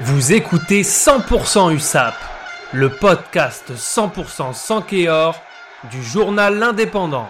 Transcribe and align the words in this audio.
Vous 0.00 0.32
écoutez 0.32 0.82
100% 0.82 1.72
USAP, 1.72 2.14
le 2.72 2.88
podcast 2.88 3.70
100% 3.70 4.52
sans 4.52 4.82
Kéor 4.82 5.40
du 5.88 6.02
journal 6.02 6.58
L'Indépendant. 6.58 7.28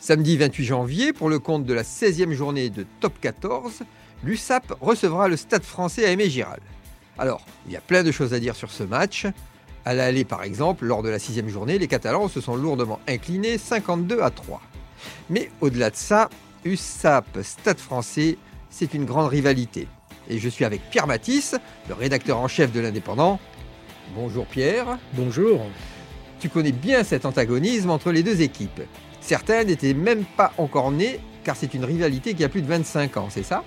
Samedi 0.00 0.38
28 0.38 0.64
janvier, 0.64 1.12
pour 1.12 1.28
le 1.28 1.38
compte 1.38 1.66
de 1.66 1.74
la 1.74 1.82
16e 1.82 2.32
journée 2.32 2.70
de 2.70 2.86
Top 3.00 3.12
14, 3.20 3.82
l'USAP 4.24 4.72
recevra 4.80 5.28
le 5.28 5.36
Stade 5.36 5.64
français 5.64 6.06
à 6.06 6.10
Aimé 6.10 6.30
Giral. 6.30 6.60
Alors, 7.18 7.44
il 7.66 7.72
y 7.72 7.76
a 7.76 7.82
plein 7.82 8.02
de 8.02 8.10
choses 8.10 8.32
à 8.32 8.40
dire 8.40 8.56
sur 8.56 8.70
ce 8.70 8.82
match. 8.82 9.26
À 9.84 9.92
l'aller, 9.92 10.24
par 10.24 10.42
exemple, 10.42 10.86
lors 10.86 11.02
de 11.02 11.10
la 11.10 11.18
sixième 11.18 11.50
journée, 11.50 11.78
les 11.78 11.86
Catalans 11.86 12.28
se 12.28 12.40
sont 12.40 12.56
lourdement 12.56 12.98
inclinés 13.06 13.58
52 13.58 14.22
à 14.22 14.30
3. 14.30 14.62
Mais 15.28 15.50
au-delà 15.60 15.90
de 15.90 15.96
ça, 15.96 16.30
USAP 16.64 17.42
Stade 17.42 17.78
français, 17.78 18.36
c'est 18.68 18.94
une 18.94 19.04
grande 19.04 19.28
rivalité. 19.28 19.88
Et 20.28 20.38
je 20.38 20.48
suis 20.48 20.64
avec 20.64 20.82
Pierre 20.90 21.06
Matisse, 21.06 21.56
le 21.88 21.94
rédacteur 21.94 22.38
en 22.38 22.48
chef 22.48 22.72
de 22.72 22.80
l'Indépendant. 22.80 23.40
Bonjour 24.14 24.46
Pierre. 24.46 24.98
Bonjour. 25.14 25.66
Tu 26.38 26.48
connais 26.48 26.72
bien 26.72 27.04
cet 27.04 27.24
antagonisme 27.24 27.90
entre 27.90 28.12
les 28.12 28.22
deux 28.22 28.42
équipes. 28.42 28.82
Certains 29.20 29.64
n'étaient 29.64 29.94
même 29.94 30.24
pas 30.24 30.52
encore 30.58 30.90
nés, 30.90 31.20
car 31.44 31.56
c'est 31.56 31.74
une 31.74 31.84
rivalité 31.84 32.34
qui 32.34 32.44
a 32.44 32.48
plus 32.48 32.62
de 32.62 32.68
25 32.68 33.16
ans, 33.16 33.28
c'est 33.30 33.42
ça? 33.42 33.64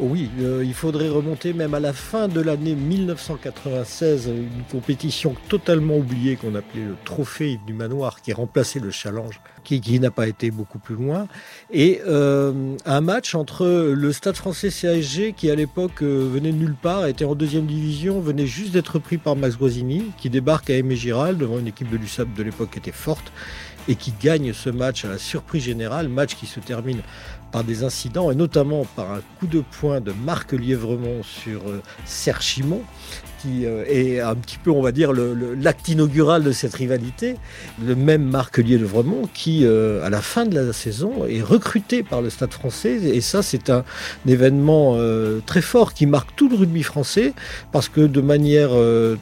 Oui, 0.00 0.30
euh, 0.40 0.62
il 0.64 0.74
faudrait 0.74 1.08
remonter 1.08 1.52
même 1.52 1.74
à 1.74 1.80
la 1.80 1.92
fin 1.92 2.28
de 2.28 2.40
l'année 2.40 2.74
1996, 2.74 4.28
une 4.28 4.64
compétition 4.70 5.34
totalement 5.48 5.96
oubliée 5.96 6.36
qu'on 6.36 6.54
appelait 6.54 6.84
le 6.84 6.94
Trophée 7.04 7.58
du 7.66 7.72
Manoir, 7.72 8.22
qui 8.22 8.32
remplaçait 8.32 8.78
le 8.78 8.90
Challenge, 8.90 9.40
qui, 9.64 9.98
n'a 9.98 10.10
pas 10.10 10.28
été 10.28 10.50
beaucoup 10.50 10.78
plus 10.78 10.94
loin, 10.94 11.26
et 11.72 12.00
euh, 12.06 12.76
un 12.86 13.00
match 13.00 13.34
entre 13.34 13.66
le 13.66 14.12
Stade 14.12 14.36
français 14.36 14.70
CASG, 14.70 15.34
qui 15.34 15.50
à 15.50 15.56
l'époque 15.56 16.02
euh, 16.02 16.30
venait 16.32 16.52
de 16.52 16.58
nulle 16.58 16.76
part, 16.80 17.06
était 17.06 17.24
en 17.24 17.34
deuxième 17.34 17.66
division, 17.66 18.20
venait 18.20 18.46
juste 18.46 18.72
d'être 18.72 18.98
pris 19.00 19.18
par 19.18 19.34
Max 19.34 19.58
Guazzini, 19.58 20.04
qui 20.16 20.30
débarque 20.30 20.70
à 20.70 20.74
Aimé 20.74 20.94
Giral 20.94 21.36
devant 21.36 21.58
une 21.58 21.66
équipe 21.66 21.90
de 21.90 21.96
l'USAP 21.96 22.32
de 22.34 22.42
l'époque 22.44 22.70
qui 22.70 22.78
était 22.78 22.92
forte, 22.92 23.32
et 23.88 23.96
qui 23.96 24.12
gagne 24.22 24.52
ce 24.52 24.70
match 24.70 25.04
à 25.04 25.08
la 25.08 25.18
surprise 25.18 25.64
générale, 25.64 26.08
match 26.08 26.36
qui 26.36 26.46
se 26.46 26.60
termine 26.60 27.00
par 27.50 27.64
des 27.64 27.84
incidents 27.84 28.30
et 28.30 28.34
notamment 28.34 28.84
par 28.96 29.12
un 29.12 29.20
coup 29.38 29.46
de 29.46 29.62
poing 29.80 30.00
de 30.00 30.12
Marc 30.24 30.52
Lièvremont 30.52 31.22
sur 31.22 31.60
euh, 31.68 31.82
Serge 32.04 32.44
Chimon, 32.44 32.82
qui 33.40 33.64
euh, 33.66 33.84
est 33.86 34.20
un 34.20 34.34
petit 34.34 34.58
peu, 34.58 34.70
on 34.70 34.82
va 34.82 34.92
dire, 34.92 35.12
l'acte 35.12 35.88
inaugural 35.88 36.42
de 36.42 36.52
cette 36.52 36.74
rivalité. 36.74 37.36
Le 37.84 37.94
même 37.94 38.24
Marc 38.24 38.58
Lièvremont 38.58 39.28
qui, 39.32 39.64
euh, 39.64 40.04
à 40.04 40.10
la 40.10 40.20
fin 40.20 40.44
de 40.44 40.54
la 40.54 40.72
saison, 40.72 41.24
est 41.26 41.42
recruté 41.42 42.02
par 42.02 42.20
le 42.20 42.30
Stade 42.30 42.52
français. 42.52 42.96
Et 42.96 43.20
ça, 43.20 43.42
c'est 43.42 43.70
un, 43.70 43.84
événement 44.26 44.98
très 45.46 45.62
fort 45.62 45.94
qui 45.94 46.04
marque 46.04 46.34
tout 46.36 46.48
le 46.48 46.56
rugby 46.56 46.82
français 46.82 47.32
parce 47.72 47.88
que 47.88 48.02
de 48.02 48.20
manière 48.20 48.70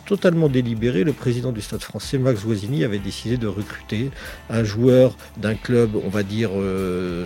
totalement 0.04 0.48
délibérée, 0.48 1.04
le 1.04 1.12
président 1.12 1.52
du 1.52 1.60
Stade 1.60 1.82
français, 1.82 2.18
Max 2.18 2.44
Guazzini, 2.44 2.82
avait 2.84 2.98
décidé 2.98 3.36
de 3.36 3.46
recruter 3.46 4.10
un 4.50 4.64
joueur 4.64 5.16
d'un 5.36 5.54
club, 5.54 5.90
on 6.04 6.08
va 6.08 6.22
dire, 6.22 6.50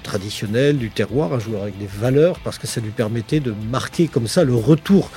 traditionnel, 0.02 0.76
du 0.76 0.89
terroir, 0.90 1.32
un 1.32 1.38
joueur 1.38 1.62
avec 1.62 1.78
des 1.78 1.86
valeurs, 1.86 2.38
parce 2.40 2.58
que 2.58 2.66
ça 2.66 2.80
lui 2.80 2.90
permettait 2.90 3.40
de 3.40 3.54
marquer 3.70 4.08
comme 4.08 4.26
ça 4.26 4.44
le 4.44 4.54
retour 4.54 5.10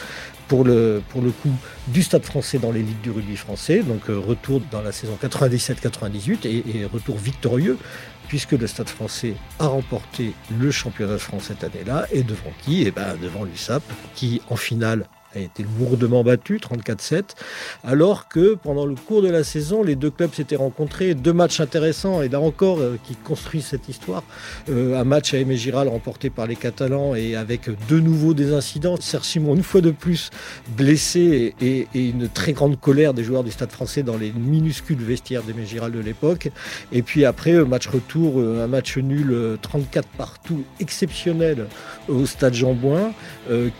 pour 0.47 0.63
le, 0.63 1.01
pour 1.09 1.21
le 1.21 1.31
coup 1.31 1.53
du 1.87 2.03
Stade 2.03 2.23
français 2.23 2.59
dans 2.59 2.71
l'élite 2.71 3.01
du 3.01 3.11
rugby 3.11 3.35
français, 3.35 3.81
donc 3.81 4.09
euh, 4.09 4.17
retour 4.17 4.61
dans 4.71 4.81
la 4.81 4.91
saison 4.91 5.17
97-98 5.21 6.47
et, 6.47 6.85
retour 6.85 7.17
victorieux, 7.17 7.77
puisque 8.27 8.51
le 8.51 8.67
Stade 8.67 8.89
français 8.89 9.35
a 9.59 9.67
remporté 9.67 10.33
le 10.57 10.71
championnat 10.71 11.13
de 11.13 11.17
France 11.17 11.45
cette 11.47 11.63
année-là, 11.63 12.07
et 12.11 12.23
devant 12.23 12.51
qui 12.63 12.83
et 12.83 12.87
eh 12.87 12.91
ben, 12.91 13.15
Devant 13.21 13.43
l'USAP, 13.43 13.83
qui 14.15 14.41
en 14.49 14.55
finale 14.55 15.07
a 15.35 15.39
été 15.39 15.65
lourdement 15.79 16.23
battu, 16.23 16.57
34-7, 16.57 17.23
alors 17.83 18.27
que 18.27 18.55
pendant 18.55 18.85
le 18.85 18.95
cours 18.95 19.21
de 19.21 19.29
la 19.29 19.43
saison, 19.43 19.83
les 19.83 19.95
deux 19.95 20.09
clubs 20.09 20.33
s'étaient 20.33 20.55
rencontrés, 20.55 21.13
deux 21.15 21.33
matchs 21.33 21.59
intéressants, 21.59 22.21
et 22.21 22.29
là 22.29 22.39
encore, 22.39 22.79
euh, 22.79 22.97
qui 23.03 23.15
construisent 23.15 23.65
cette 23.65 23.89
histoire, 23.89 24.23
euh, 24.69 24.99
un 24.99 25.03
match 25.03 25.33
à 25.33 25.37
Aimé 25.37 25.57
Giral 25.57 25.87
remporté 25.87 26.29
par 26.29 26.47
les 26.47 26.55
Catalans, 26.55 27.15
et 27.15 27.35
avec 27.35 27.69
de 27.87 27.99
nouveau 27.99 28.33
des 28.33 28.53
incidents, 28.53 28.95
Serge 28.99 29.25
Simon 29.25 29.55
une 29.55 29.63
fois 29.63 29.81
de 29.81 29.91
plus 29.91 30.29
blessé, 30.77 31.55
et, 31.61 31.87
une 31.93 32.27
très 32.27 32.53
grande 32.53 32.79
colère 32.79 33.13
des 33.13 33.23
joueurs 33.23 33.43
du 33.43 33.51
Stade 33.51 33.71
français 33.71 34.03
dans 34.03 34.17
les 34.17 34.31
minuscules 34.31 35.01
vestiaires 35.01 35.43
d'Aimé 35.43 35.65
Giral 35.65 35.91
de 35.91 35.99
l'époque, 35.99 36.49
et 36.91 37.01
puis 37.01 37.25
après, 37.25 37.53
euh, 37.53 37.65
match 37.65 37.87
retour, 37.87 38.39
un 38.39 38.67
match 38.67 38.97
nul, 38.97 39.57
34 39.61 40.07
partout, 40.09 40.63
exceptionnel 40.79 41.67
au 42.07 42.25
Stade 42.25 42.53
Jean-Bouin, 42.53 43.13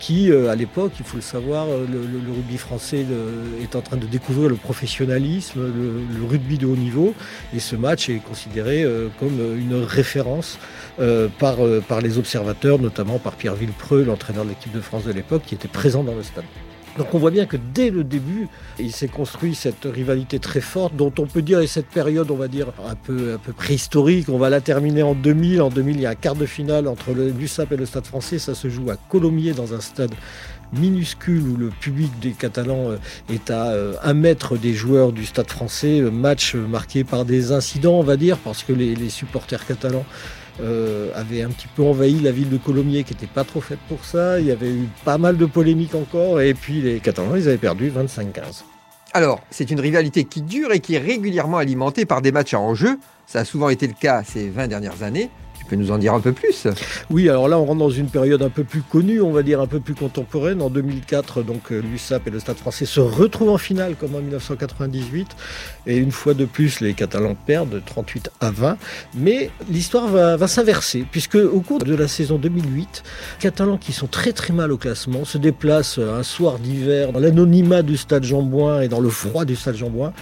qui, 0.00 0.32
à 0.32 0.54
l'époque, 0.54 0.92
il 0.98 1.04
faut 1.04 1.16
le 1.16 1.22
savoir, 1.22 1.43
euh, 1.52 1.86
le, 1.86 2.32
rugby 2.32 2.56
français 2.56 3.04
est 3.62 3.76
en 3.76 3.80
train 3.80 3.96
de 3.96 4.06
découvrir 4.06 4.48
le 4.48 4.56
professionnalisme, 4.56 5.60
le, 5.60 6.26
rugby 6.26 6.58
de 6.58 6.66
haut 6.66 6.76
niveau. 6.76 7.14
Et 7.54 7.60
ce 7.60 7.76
match 7.76 8.08
est 8.08 8.18
considéré 8.18 8.82
euh, 8.82 9.08
comme 9.18 9.38
une 9.56 9.82
référence 9.82 10.58
euh, 11.00 11.28
par, 11.38 11.56
par 11.88 12.00
les 12.00 12.18
observateurs, 12.18 12.78
notamment 12.78 13.18
par 13.18 13.34
Pierre 13.34 13.54
Villepreux, 13.54 14.04
l'entraîneur 14.04 14.44
de 14.44 14.50
l'équipe 14.50 14.72
de 14.72 14.80
France 14.80 15.04
de 15.04 15.12
l'époque, 15.12 15.42
qui 15.46 15.54
était 15.54 15.68
présent 15.68 16.02
dans 16.02 16.14
le 16.14 16.22
stade. 16.22 16.44
Donc 16.98 17.12
on 17.12 17.18
voit 17.18 17.30
bien 17.30 17.46
que 17.46 17.56
dès 17.56 17.90
le 17.90 18.04
début, 18.04 18.48
il 18.78 18.92
s'est 18.92 19.08
construit 19.08 19.54
cette 19.54 19.84
rivalité 19.84 20.38
très 20.38 20.60
forte 20.60 20.94
dont 20.94 21.12
on 21.18 21.26
peut 21.26 21.42
dire, 21.42 21.60
et 21.60 21.66
cette 21.66 21.88
période, 21.88 22.30
on 22.30 22.36
va 22.36 22.48
dire, 22.48 22.68
un 22.88 22.94
peu, 22.94 23.34
un 23.34 23.38
peu 23.38 23.52
préhistorique, 23.52 24.28
on 24.28 24.38
va 24.38 24.48
la 24.48 24.60
terminer 24.60 25.02
en 25.02 25.14
2000. 25.14 25.60
En 25.62 25.70
2000, 25.70 25.96
il 25.96 26.02
y 26.02 26.06
a 26.06 26.10
un 26.10 26.14
quart 26.14 26.36
de 26.36 26.46
finale 26.46 26.86
entre 26.86 27.12
le 27.12 27.30
l'USAP 27.30 27.72
et 27.72 27.76
le 27.76 27.86
Stade 27.86 28.06
français. 28.06 28.38
Ça 28.38 28.54
se 28.54 28.68
joue 28.68 28.90
à 28.90 28.96
Colomiers 28.96 29.52
dans 29.52 29.74
un 29.74 29.80
stade 29.80 30.14
minuscule 30.72 31.42
où 31.42 31.56
le 31.56 31.68
public 31.68 32.10
des 32.20 32.32
Catalans 32.32 32.90
euh, 32.90 32.96
est 33.32 33.50
à 33.50 33.68
euh, 33.68 33.94
un 34.02 34.14
mètre 34.14 34.56
des 34.56 34.74
joueurs 34.74 35.12
du 35.12 35.24
Stade 35.24 35.50
français. 35.50 36.00
Euh, 36.00 36.10
match 36.10 36.54
marqué 36.54 37.04
par 37.04 37.24
des 37.24 37.52
incidents, 37.52 37.94
on 37.94 38.02
va 38.02 38.16
dire, 38.16 38.38
parce 38.38 38.62
que 38.62 38.72
les, 38.72 38.94
supporters 39.08 39.64
catalans 39.66 40.04
avaient 40.60 41.42
un 41.42 41.50
petit 41.50 41.68
peu 41.68 41.82
envahi 41.82 42.20
la 42.20 42.32
ville 42.32 42.50
de 42.50 42.56
Colomiers 42.56 43.04
qui 43.04 43.14
n'était 43.14 43.26
pas 43.26 43.44
trop 43.44 43.60
faite 43.60 43.80
pour 43.88 44.04
ça. 44.04 44.40
Il 44.40 44.46
y 44.46 44.52
avait 44.52 44.70
eu 44.70 44.88
pas 45.04 45.18
mal 45.18 45.36
de 45.36 45.46
polémiques 45.46 45.94
encore 45.94 46.40
et 46.40 46.54
puis 46.54 46.80
les 46.80 47.00
Catalans, 47.00 47.36
ils 47.36 47.48
avaient 47.48 47.58
perdu 47.58 47.90
25-15. 47.90 48.64
Alors, 49.16 49.40
c'est 49.50 49.70
une 49.70 49.78
rivalité 49.78 50.24
qui 50.24 50.42
dure 50.42 50.72
et 50.72 50.80
qui 50.80 50.96
est 50.96 50.98
régulièrement 50.98 51.58
alimentée 51.58 52.04
par 52.04 52.20
des 52.20 52.32
matchs 52.32 52.54
à 52.54 52.58
enjeu. 52.58 52.98
Ça 53.26 53.40
a 53.40 53.44
souvent 53.44 53.68
été 53.68 53.86
le 53.86 53.92
cas 53.92 54.24
ces 54.24 54.48
20 54.48 54.66
dernières 54.66 55.04
années. 55.04 55.30
Tu 55.64 55.70
peux 55.70 55.76
nous 55.76 55.90
en 55.92 55.98
dire 55.98 56.12
un 56.12 56.20
peu 56.20 56.32
plus? 56.32 56.66
Oui, 57.08 57.30
alors 57.30 57.48
là, 57.48 57.58
on 57.58 57.64
rentre 57.64 57.78
dans 57.78 57.88
une 57.88 58.08
période 58.08 58.42
un 58.42 58.50
peu 58.50 58.64
plus 58.64 58.82
connue, 58.82 59.22
on 59.22 59.32
va 59.32 59.42
dire 59.42 59.62
un 59.62 59.66
peu 59.66 59.80
plus 59.80 59.94
contemporaine. 59.94 60.60
En 60.60 60.68
2004, 60.68 61.42
donc 61.42 61.72
euh, 61.72 61.80
l'USAP 61.80 62.26
et 62.26 62.30
le 62.30 62.38
Stade 62.38 62.58
français 62.58 62.84
se 62.84 63.00
retrouvent 63.00 63.48
en 63.48 63.56
finale 63.56 63.94
comme 63.94 64.14
en 64.14 64.20
1998. 64.20 65.28
Et 65.86 65.96
une 65.96 66.12
fois 66.12 66.34
de 66.34 66.44
plus, 66.44 66.80
les 66.80 66.92
Catalans 66.92 67.34
perdent 67.34 67.80
38 67.86 68.30
à 68.40 68.50
20. 68.50 68.76
Mais 69.14 69.50
l'histoire 69.70 70.08
va, 70.08 70.48
s'inverser, 70.48 71.06
puisque 71.10 71.36
au 71.36 71.60
cours 71.60 71.78
de 71.78 71.94
la 71.94 72.08
saison 72.08 72.36
2008, 72.36 73.02
les 73.38 73.42
Catalans 73.42 73.78
qui 73.78 73.92
sont 73.92 74.06
très 74.06 74.32
très 74.32 74.52
mal 74.52 74.70
au 74.70 74.76
classement 74.76 75.24
se 75.24 75.38
déplacent 75.38 75.98
un 75.98 76.22
soir 76.22 76.58
d'hiver 76.58 77.12
dans 77.12 77.20
l'anonymat 77.20 77.80
du 77.80 77.96
Stade 77.96 78.24
Jean-Bouin 78.24 78.82
et 78.82 78.88
dans 78.88 79.00
le 79.00 79.08
froid 79.08 79.46
du 79.46 79.56
Stade 79.56 79.76
Jean-Bouin 79.76 80.12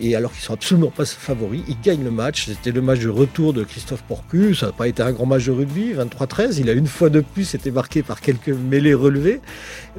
et 0.00 0.16
alors 0.16 0.32
qu'ils 0.32 0.42
sont 0.42 0.54
absolument 0.54 0.90
pas 0.90 1.04
favoris, 1.04 1.62
ils 1.68 1.80
gagnent 1.80 2.04
le 2.04 2.10
match. 2.10 2.46
C'était 2.46 2.72
le 2.72 2.82
match 2.82 3.00
de 3.00 3.08
retour 3.08 3.52
de 3.52 3.62
Christophe 3.64 4.02
Porcu. 4.02 4.54
Ça 4.54 4.66
n'a 4.66 4.72
pas 4.72 4.88
été 4.88 5.02
un 5.02 5.12
grand 5.12 5.26
match 5.26 5.46
de 5.46 5.52
rugby, 5.52 5.92
23-13. 5.92 6.56
Il 6.58 6.68
a 6.68 6.72
une 6.72 6.86
fois 6.86 7.10
de 7.10 7.20
plus 7.20 7.54
été 7.54 7.70
marqué 7.70 8.02
par 8.02 8.20
quelques 8.20 8.48
mêlées 8.48 8.94
relevées. 8.94 9.40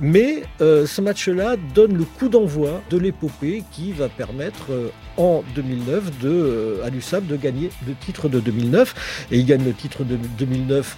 Mais 0.02 0.44
euh, 0.62 0.86
ce 0.86 1.02
match-là 1.02 1.56
donne 1.74 1.98
le 1.98 2.04
coup 2.04 2.28
d'envoi 2.28 2.82
de 2.90 2.98
l'épopée 2.98 3.64
qui 3.72 3.94
va 3.94 4.10
permettre 4.10 4.72
euh, 4.72 4.90
en 5.18 5.44
2009 5.56 6.20
de, 6.20 6.30
euh, 6.30 6.86
à 6.86 6.90
l'USAP 6.90 7.26
de 7.26 7.38
gagner 7.38 7.70
le 7.88 7.94
titre 7.96 8.28
de 8.28 8.40
2009. 8.40 9.28
Et 9.32 9.40
il 9.40 9.46
gagne 9.46 9.64
le 9.64 9.74
titre 9.74 10.04
de 10.04 10.18
2009 10.38 10.98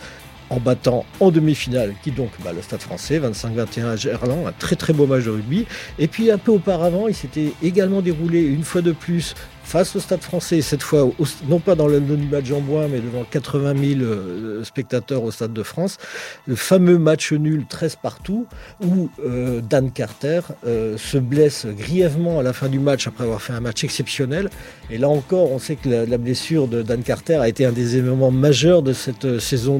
en 0.49 0.59
battant 0.59 1.05
en 1.19 1.31
demi-finale, 1.31 1.93
qui 2.03 2.11
donc 2.11 2.29
bah, 2.43 2.53
le 2.53 2.61
Stade 2.61 2.81
français, 2.81 3.19
25-21 3.19 3.85
à 3.85 3.95
Gerland, 3.95 4.47
un 4.47 4.51
très 4.51 4.75
très 4.75 4.93
beau 4.93 5.05
match 5.05 5.25
de 5.25 5.31
rugby. 5.31 5.65
Et 5.99 6.07
puis 6.07 6.31
un 6.31 6.37
peu 6.37 6.51
auparavant, 6.51 7.07
il 7.07 7.15
s'était 7.15 7.53
également 7.63 8.01
déroulé 8.01 8.41
une 8.41 8.63
fois 8.63 8.81
de 8.81 8.91
plus 8.91 9.35
face 9.67 9.97
au 9.97 9.99
Stade 9.99 10.21
français, 10.21 10.61
cette 10.61 10.81
fois 10.81 11.11
non 11.49 11.59
pas 11.59 11.75
dans 11.75 11.89
l'anonymat 11.89 12.39
de 12.39 12.45
Jean 12.45 12.61
Bois, 12.61 12.87
mais 12.87 13.01
devant 13.01 13.25
80 13.29 13.75
000 13.75 13.99
euh, 14.01 14.63
spectateurs 14.63 15.23
au 15.23 15.31
Stade 15.31 15.51
de 15.51 15.61
France, 15.61 15.97
le 16.45 16.55
fameux 16.55 16.97
match 16.97 17.33
nul 17.33 17.65
13 17.67 17.97
partout, 17.97 18.47
où 18.81 19.09
euh, 19.25 19.59
Dan 19.59 19.91
Carter 19.91 20.39
euh, 20.65 20.97
se 20.97 21.17
blesse 21.17 21.65
grièvement 21.65 22.39
à 22.39 22.43
la 22.43 22.53
fin 22.53 22.69
du 22.69 22.79
match 22.79 23.07
après 23.07 23.25
avoir 23.25 23.41
fait 23.41 23.51
un 23.51 23.59
match 23.59 23.83
exceptionnel. 23.83 24.49
Et 24.89 24.97
là 24.97 25.09
encore, 25.09 25.51
on 25.51 25.59
sait 25.59 25.75
que 25.75 25.89
la, 25.89 26.17
blessure 26.17 26.69
de 26.69 26.81
Dan 26.81 27.03
Carter 27.03 27.35
a 27.35 27.49
été 27.49 27.65
un 27.65 27.73
des 27.73 27.97
événements 27.97 28.31
majeurs 28.31 28.81
de 28.81 28.93
cette 28.93 29.39
saison 29.39 29.79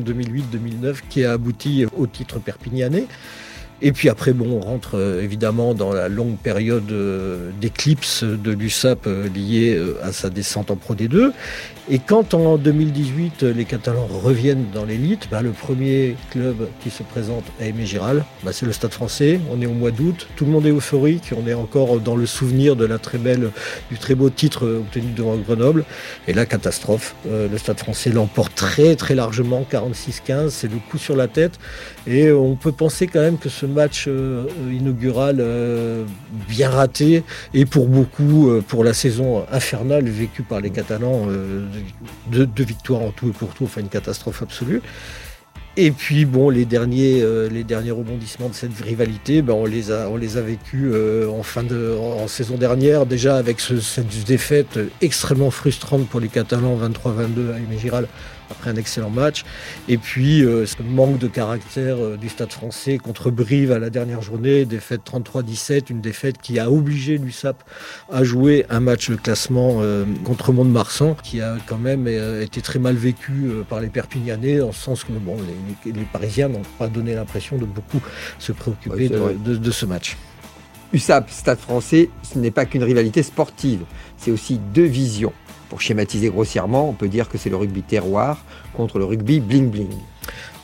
2008-2009 0.57 0.95
qui 1.09 1.25
a 1.25 1.33
abouti 1.33 1.85
au 1.97 2.07
titre 2.07 2.39
perpignanais. 2.39 3.07
Et 3.79 3.91
puis 3.91 4.09
après, 4.09 4.33
bon, 4.33 4.59
on 4.59 4.59
rentre 4.59 4.95
euh, 4.95 5.21
évidemment 5.21 5.75
dans 5.75 5.93
la 5.93 6.09
longue 6.09 6.37
période 6.37 6.91
euh, 6.91 7.51
d'éclipse 7.61 8.23
de 8.23 8.51
l'USAP 8.51 9.05
euh, 9.05 9.27
liée 9.29 9.79
à 10.01 10.11
sa 10.11 10.31
descente 10.31 10.71
en 10.71 10.75
Pro 10.75 10.95
D2. 10.95 11.31
Et 11.89 11.99
quand 11.99 12.33
en 12.33 12.57
2018 12.57 13.43
les 13.43 13.63
Catalans 13.63 14.07
reviennent 14.07 14.65
dans 14.73 14.83
l'élite, 14.83 15.29
bah, 15.31 15.41
le 15.41 15.51
premier 15.51 16.15
club 16.31 16.67
qui 16.81 16.89
se 16.89 17.03
présente 17.03 17.45
à 17.61 17.65
Aimé 17.65 17.85
Giral, 17.85 18.25
bah, 18.43 18.51
c'est 18.51 18.65
le 18.65 18.73
Stade 18.73 18.91
français. 18.91 19.39
On 19.51 19.61
est 19.61 19.67
au 19.67 19.73
mois 19.73 19.91
d'août, 19.91 20.27
tout 20.35 20.43
le 20.43 20.51
monde 20.51 20.65
est 20.65 20.71
euphorique, 20.71 21.31
on 21.37 21.47
est 21.47 21.53
encore 21.53 21.99
dans 22.01 22.17
le 22.17 22.25
souvenir 22.25 22.75
de 22.75 22.85
la 22.85 22.97
très 22.97 23.19
belle, 23.19 23.51
du 23.89 23.97
très 23.97 24.15
beau 24.15 24.29
titre 24.29 24.67
obtenu 24.67 25.11
devant 25.15 25.37
Grenoble. 25.37 25.85
Et 26.27 26.33
la 26.33 26.45
catastrophe, 26.45 27.15
le 27.25 27.57
Stade 27.57 27.79
français 27.79 28.09
l'emporte 28.09 28.53
très 28.55 28.97
très 28.97 29.15
largement, 29.15 29.65
46-15, 29.71 30.49
c'est 30.49 30.69
le 30.69 30.79
coup 30.89 30.97
sur 30.97 31.15
la 31.15 31.29
tête. 31.29 31.57
Et 32.05 32.33
on 32.33 32.55
peut 32.55 32.73
penser 32.73 33.07
quand 33.07 33.21
même 33.21 33.37
que 33.37 33.47
ce 33.47 33.65
match 33.67 34.05
euh, 34.07 34.45
inaugural 34.71 35.37
euh, 35.39 36.03
bien 36.47 36.69
raté 36.69 37.23
et 37.53 37.65
pour 37.65 37.87
beaucoup 37.87 38.49
euh, 38.49 38.61
pour 38.61 38.83
la 38.83 38.93
saison 38.93 39.45
infernale 39.51 40.05
vécue 40.05 40.43
par 40.43 40.61
les 40.61 40.69
Catalans, 40.69 41.27
deux, 42.31 42.49
victoires 42.57 43.01
en 43.01 43.11
tout 43.11 43.29
et 43.29 43.31
pour 43.31 43.49
tout, 43.53 43.65
enfin 43.65 43.81
une 43.81 43.89
catastrophe 43.89 44.41
absolue. 44.41 44.81
Et 45.79 45.91
puis 45.91 46.25
bon, 46.25 46.49
les 46.49 46.65
derniers, 46.65 47.23
les 47.51 47.63
derniers 47.63 47.91
rebondissements 47.91 48.49
de 48.49 48.55
cette 48.55 48.79
rivalité, 48.81 49.43
ben, 49.43 49.53
on 49.53 49.65
les 49.65 49.91
a, 49.91 50.09
on 50.09 50.17
les 50.17 50.37
a 50.37 50.41
vécus 50.41 50.91
en 51.29 51.43
fin 51.43 51.61
de, 51.61 51.95
en, 51.95 52.27
saison 52.27 52.57
dernière, 52.57 53.05
déjà 53.05 53.37
avec 53.37 53.59
cette 53.59 54.25
défaite 54.25 54.79
extrêmement 55.01 55.51
frustrante 55.51 56.07
pour 56.07 56.19
les 56.19 56.29
Catalans, 56.29 56.77
23-22 56.77 57.53
à 57.53 57.57
Aimé 57.59 57.77
Giral 57.79 58.07
après 58.51 58.69
un 58.69 58.75
excellent 58.75 59.09
match. 59.09 59.43
Et 59.87 59.97
puis 59.97 60.43
euh, 60.43 60.65
ce 60.65 60.81
manque 60.81 61.17
de 61.17 61.27
caractère 61.27 61.97
euh, 61.97 62.17
du 62.17 62.29
Stade 62.29 62.51
français 62.51 62.97
contre 62.97 63.31
Brive 63.31 63.71
à 63.71 63.79
la 63.79 63.89
dernière 63.89 64.21
journée, 64.21 64.65
défaite 64.65 65.01
33-17, 65.05 65.85
une 65.89 66.01
défaite 66.01 66.37
qui 66.41 66.59
a 66.59 66.71
obligé 66.71 67.17
l'USAP 67.17 67.63
à 68.11 68.23
jouer 68.23 68.65
un 68.69 68.79
match 68.79 69.09
de 69.09 69.15
classement 69.15 69.79
euh, 69.81 70.05
contre 70.23 70.53
Mont-de-Marsan, 70.53 71.15
qui 71.23 71.41
a 71.41 71.57
quand 71.65 71.77
même 71.77 72.07
été 72.07 72.61
très 72.61 72.79
mal 72.79 72.95
vécu 72.95 73.49
par 73.69 73.79
les 73.79 73.87
Perpignanais, 73.87 74.61
en 74.61 74.71
sens 74.71 75.03
que 75.03 75.11
bon, 75.11 75.37
les, 75.85 75.93
Parisiens 76.11 76.47
n'ont 76.47 76.61
pas 76.77 76.87
donné 76.87 77.15
l'impression 77.15 77.57
de 77.57 77.65
beaucoup 77.65 78.01
se 78.39 78.51
préoccuper 78.51 79.09
de, 79.09 79.71
ce 79.71 79.85
match. 79.85 80.17
USAP, 80.93 81.29
Stade 81.29 81.59
français, 81.59 82.09
ce 82.23 82.39
n'est 82.39 82.51
pas 82.51 82.65
qu'une 82.65 82.83
rivalité 82.83 83.23
sportive, 83.23 83.81
c'est 84.17 84.31
aussi 84.31 84.59
deux 84.73 84.85
visions. 84.85 85.33
Pour 85.69 85.81
schématiser 85.81 86.29
grossièrement, 86.29 86.89
on 86.89 86.93
peut 86.93 87.09
dire 87.09 87.27
que 87.29 87.37
c'est 87.37 87.49
le 87.49 87.57
rugby 87.57 87.81
terroir 87.81 88.43
contre 88.73 88.99
le 88.99 89.05
rugby 89.05 89.39
bling-bling. 89.39 89.91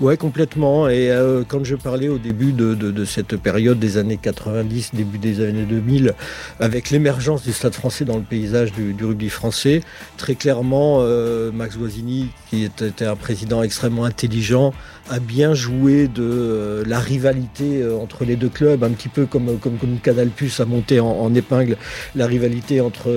Ouais, 0.02 0.18
complètement. 0.18 0.90
Et 0.90 1.12
euh, 1.12 1.44
quand 1.48 1.64
je 1.64 1.76
parlais 1.76 2.08
au 2.08 2.18
début 2.18 2.52
de, 2.52 3.06
cette 3.06 3.38
période 3.38 3.80
des 3.80 3.98
années 3.98 4.18
90, 4.18 4.92
début 4.94 5.20
des 5.20 5.46
années 5.46 5.66
2000, 5.66 6.16
avec 6.60 6.90
l'émergence 6.90 7.44
du 7.44 7.54
stade 7.54 7.76
français 7.76 8.04
dans 8.04 8.18
le 8.18 8.24
paysage 8.24 8.72
du, 8.72 8.96
rugby 9.06 9.30
français, 9.30 9.82
très 10.18 10.34
clairement, 10.34 10.98
euh, 11.02 11.52
Max 11.52 11.78
Guazzini, 11.78 12.30
qui 12.50 12.64
était 12.64 13.06
un 13.06 13.16
président 13.16 13.62
extrêmement 13.62 14.04
intelligent, 14.04 14.74
a 15.10 15.20
bien 15.20 15.54
joué 15.54 16.08
de 16.08 16.24
euh, 16.24 16.84
la 16.88 17.00
rivalité 17.00 17.86
entre 17.88 18.26
les 18.26 18.36
deux 18.36 18.50
clubs, 18.50 18.84
un 18.84 18.92
petit 18.92 19.10
peu 19.10 19.26
comme, 19.26 19.60
comme, 19.60 19.78
Canal 20.02 20.30
Plus 20.30 20.60
a 20.60 20.66
monté 20.66 21.00
en, 21.00 21.34
épingle 21.36 21.78
la 22.16 22.26
rivalité 22.26 22.82
entre 22.82 23.10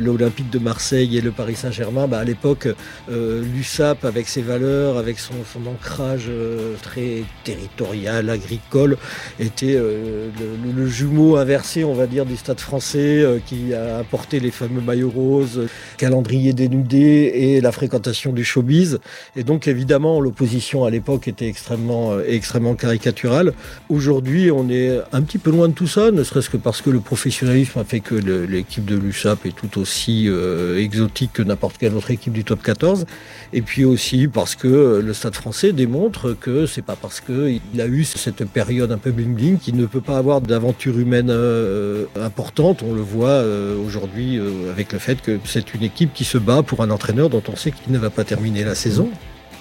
l'Olympique 0.00 0.50
de 0.50 0.58
Marseille 0.58 1.16
et 1.16 1.20
le 1.20 1.32
Paris 1.32 1.56
Saint-Germain. 1.56 2.06
Bah, 2.06 2.18
à 2.18 2.24
l'époque, 2.24 2.68
l'USAP, 3.08 4.04
avec 4.04 4.28
ses 4.28 4.42
valeurs, 4.42 4.96
avec 4.96 5.18
son 5.18 5.34
ancrage 5.66 6.19
euh, 6.28 6.74
très 6.82 7.24
territorial, 7.44 8.28
agricole, 8.30 8.96
était 9.38 9.74
euh, 9.76 10.28
le, 10.74 10.86
jumeau 10.86 11.36
inversé, 11.36 11.84
on 11.84 11.94
va 11.94 12.06
dire, 12.06 12.26
du 12.26 12.36
stade 12.36 12.60
français 12.60 13.22
euh, 13.22 13.38
qui 13.44 13.74
a 13.74 13.98
apporté 13.98 14.40
les 14.40 14.50
fameux 14.50 14.80
maillots 14.80 15.10
roses, 15.10 15.68
calendrier 15.96 16.52
dénudé 16.52 17.30
et 17.34 17.60
la 17.60 17.72
fréquentation 17.72 18.32
du 18.32 18.44
showbiz. 18.44 18.98
Et 19.36 19.44
donc 19.44 19.68
évidemment, 19.68 20.20
l'opposition 20.20 20.84
à 20.84 20.90
l'époque 20.90 21.28
était 21.28 21.48
extrêmement, 21.48 22.18
extrêmement 22.20 22.74
caricaturale. 22.74 23.52
Aujourd'hui, 23.88 24.50
on 24.50 24.68
est 24.68 25.00
un 25.12 25.22
petit 25.22 25.38
peu 25.38 25.50
loin 25.50 25.68
de 25.68 25.74
tout 25.74 25.86
ça, 25.86 26.10
ne 26.10 26.24
serait-ce 26.24 26.50
que 26.50 26.56
parce 26.56 26.82
que 26.82 26.90
le 26.90 27.00
professionnalisme 27.00 27.78
a 27.78 27.84
fait 27.84 28.00
que 28.00 28.14
l'équipe 28.14 28.84
de 28.84 28.96
l'USAP 28.96 29.46
est 29.46 29.56
tout 29.56 29.80
aussi 29.80 30.28
exotique 30.76 31.32
que 31.34 31.42
n'importe 31.42 31.78
quelle 31.78 31.94
autre 31.94 32.10
équipe 32.10 32.32
du 32.32 32.44
top 32.44 32.62
14. 32.62 33.06
Et 33.52 33.62
puis 33.62 33.84
aussi 33.84 34.28
parce 34.28 34.54
que 34.54 35.00
le 35.04 35.14
stade 35.14 35.34
français 35.34 35.72
démontre 35.72 36.09
que 36.40 36.66
c'est 36.66 36.82
pas 36.82 36.96
parce 36.96 37.20
qu'il 37.20 37.80
a 37.80 37.86
eu 37.86 38.04
cette 38.04 38.44
période 38.44 38.92
un 38.92 38.98
peu 38.98 39.10
bling-bling 39.10 39.58
qu'il 39.58 39.76
ne 39.76 39.86
peut 39.86 40.00
pas 40.00 40.18
avoir 40.18 40.40
d'aventure 40.40 40.98
humaine 40.98 41.30
euh, 41.30 42.06
importante. 42.20 42.82
On 42.82 42.92
le 42.92 43.00
voit 43.00 43.28
euh, 43.28 43.76
aujourd'hui 43.78 44.38
euh, 44.38 44.70
avec 44.70 44.92
le 44.92 44.98
fait 44.98 45.20
que 45.20 45.38
c'est 45.44 45.74
une 45.74 45.82
équipe 45.82 46.12
qui 46.12 46.24
se 46.24 46.38
bat 46.38 46.62
pour 46.62 46.82
un 46.82 46.90
entraîneur 46.90 47.30
dont 47.30 47.42
on 47.48 47.56
sait 47.56 47.70
qu'il 47.70 47.92
ne 47.92 47.98
va 47.98 48.10
pas 48.10 48.24
terminer 48.24 48.64
la 48.64 48.74
saison. 48.74 49.10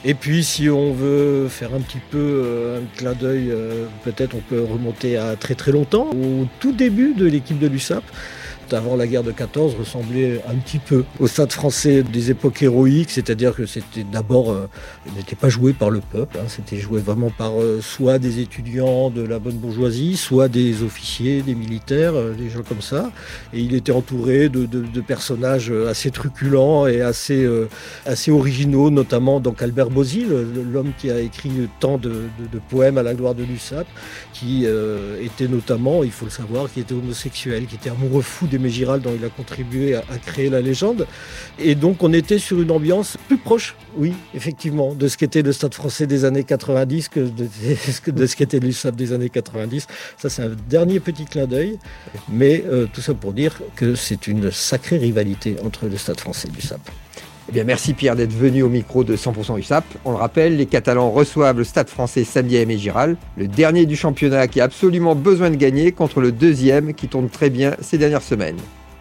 Et 0.06 0.14
puis 0.14 0.44
si 0.44 0.70
on 0.70 0.94
veut 0.94 1.48
faire 1.50 1.74
un 1.74 1.82
petit 1.82 2.00
peu 2.10 2.78
un 2.78 2.98
clin 2.98 3.14
d'œil, 3.14 3.54
peut-être 4.06 4.36
on 4.36 4.40
peut 4.40 4.62
remonter 4.64 5.18
à 5.18 5.36
très 5.36 5.56
très 5.56 5.74
longtemps, 5.74 6.10
au 6.12 6.48
tout 6.62 6.72
début 6.72 7.14
de 7.14 7.26
l'équipe 7.26 7.60
de 7.60 7.68
l'USAP 7.68 8.04
avant 8.74 8.96
la 8.96 9.08
guerre 9.08 9.24
de 9.24 9.32
14 9.32 9.76
ressemblait 9.76 10.42
un 10.48 10.56
petit 10.56 10.80
peu 10.80 11.04
au 11.20 11.28
stade 11.28 11.52
français 11.52 12.04
des 12.04 12.32
époques 12.32 12.62
héroïques, 12.62 13.12
c'est-à-dire 13.12 13.56
que 13.56 13.66
c'était 13.66 14.04
d'abord, 14.04 14.52
euh, 14.52 14.70
n'était 15.16 15.36
pas 15.36 15.50
joué 15.50 15.74
par 15.74 15.90
le 15.90 16.02
peuple, 16.02 16.38
hein. 16.38 16.46
c'était 16.48 16.78
joué 16.78 17.00
vraiment 17.00 17.30
par 17.30 17.60
euh, 17.60 17.82
soit 17.82 18.20
des 18.20 18.40
étudiants 18.40 19.10
de 19.10 19.22
la 19.22 19.40
bonne 19.40 19.58
bourgeoisie, 19.58 20.18
soit 20.18 20.48
des 20.48 20.84
officiers, 20.84 21.42
des 21.42 21.56
militaires, 21.56 22.14
euh, 22.16 22.34
des 22.34 22.50
gens 22.50 22.62
comme 22.68 22.82
ça. 22.82 23.12
Et 23.54 23.60
il 23.60 23.74
était 23.74 23.92
entouré 23.92 24.50
de, 24.50 24.68
personnages 25.02 25.72
assez 25.72 26.12
truculents 26.12 26.86
et 26.86 27.02
assez, 27.02 27.48
assez 28.06 28.32
originaux, 28.32 28.90
notamment 28.90 29.40
donc 29.40 29.62
Albert 29.62 29.90
Bozil, 29.90 30.28
l'homme 30.72 30.92
qui 30.98 31.10
a 31.10 31.20
écrit 31.20 31.52
tant 31.80 31.98
de, 31.98 32.26
poèmes 32.70 32.98
à 32.98 33.04
la 33.04 33.14
gloire 33.14 33.34
de 33.34 33.44
l'USAP, 33.44 33.88
qui 34.34 34.66
était 35.22 35.48
notamment, 35.48 36.04
il 36.04 36.12
faut 36.12 36.26
le 36.26 36.32
savoir, 36.32 36.72
qui 36.72 36.82
était 36.82 36.94
homosexuel, 36.94 37.66
qui 37.66 37.76
était 37.76 37.90
amoureux 37.90 38.22
fou 38.22 38.46
des 38.46 38.59
Giral 38.68 39.02
dont 39.02 39.14
il 39.18 39.24
a 39.24 39.30
contribué 39.30 39.96
à, 39.96 40.04
créer 40.26 40.50
la 40.50 40.62
légende. 40.62 41.08
Et 41.58 41.76
donc 41.76 42.04
on 42.04 42.12
était 42.14 42.40
sur 42.40 42.62
une 42.62 42.72
ambiance 42.72 43.18
plus 43.28 43.38
proche, 43.38 43.76
oui, 43.96 44.14
effectivement, 44.34 44.94
de 44.94 45.08
ce 45.08 45.18
qu'était 45.18 45.42
le 45.42 45.52
Stade 45.52 45.74
français 45.74 46.08
des 46.08 46.26
années 46.26 46.44
90 46.44 47.10
que 47.10 47.20
de, 48.12 48.26
ce 48.28 48.36
qu'était 48.36 48.60
l'USAP 48.60 48.96
des 48.96 49.14
années 49.14 49.30
90. 49.30 49.88
Ça 50.18 50.30
c'est 50.30 50.44
un 50.44 50.56
dernier 50.70 51.00
petit 51.00 51.26
clin 51.26 51.46
d'œil, 51.46 51.80
mais 52.28 52.64
euh, 52.68 52.88
tout 52.92 53.02
ça 53.02 53.14
pour 53.14 53.34
dire 53.34 53.62
que 53.76 53.96
c'est 53.96 54.28
une 54.28 54.52
sacrée 54.52 54.98
rivalité 54.98 55.56
entre 55.64 55.88
le 55.88 55.98
Stade 55.98 56.20
français 56.20 56.50
et 56.50 56.56
l'USAP. 56.56 56.82
Eh 57.50 57.52
bien, 57.52 57.64
merci 57.64 57.96
Pierre 57.96 58.16
d'être 58.16 58.32
venu 58.32 58.62
au 58.62 58.70
micro 58.70 59.04
de 59.04 59.16
100% 59.16 59.58
USAP. 59.58 59.84
On 60.06 60.12
le 60.12 60.18
rappelle, 60.18 60.56
les 60.56 60.68
Catalans 60.68 61.10
reçoivent 61.10 61.58
le 61.58 61.64
Stade 61.64 61.90
français 61.90 62.24
samedi 62.24 62.56
à 62.60 62.78
Giral, 62.78 63.18
le 63.38 63.48
dernier 63.48 63.88
du 63.88 63.96
championnat 63.96 64.48
qui 64.48 64.62
a 64.62 64.66
absolument 64.66 65.16
besoin 65.16 65.50
de 65.50 65.56
gagner 65.56 65.92
contre 65.92 66.22
le 66.22 66.32
deuxième 66.32 66.94
qui 66.94 67.08
tourne 67.08 67.28
très 67.28 67.50
bien 67.50 67.76
ces 67.82 67.98
dernières 67.98 68.22
semaines. 68.22 68.58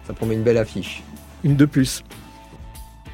Ça 0.07 0.13
promet 0.13 0.33
une 0.33 0.41
belle 0.41 0.57
affiche. 0.57 1.03
Une 1.43 1.55
de 1.55 1.65
plus. 1.65 2.03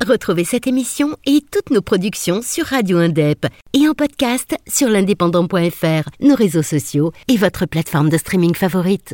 Retrouvez 0.06 0.46
cette 0.46 0.68
émission 0.68 1.18
et 1.26 1.42
toutes 1.52 1.70
nos 1.70 1.82
productions 1.82 2.42
sur 2.42 2.68
Radio 2.68 2.98
Indep 2.98 3.46
et 3.74 3.90
en 3.90 3.94
podcast 3.94 4.56
sur 4.68 4.88
l'indépendant.fr, 4.88 6.10
nos 6.22 6.36
réseaux 6.36 6.64
sociaux 6.64 7.12
et 7.28 7.36
votre 7.36 7.66
plateforme 7.66 8.10
de 8.10 8.18
streaming 8.18 8.56
favorite. 8.56 9.14